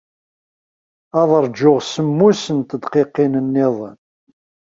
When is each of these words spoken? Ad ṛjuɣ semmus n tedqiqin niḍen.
Ad 1.19 1.29
ṛjuɣ 1.45 1.77
semmus 1.83 2.43
n 2.57 2.59
tedqiqin 2.69 3.33
niḍen. 3.53 3.97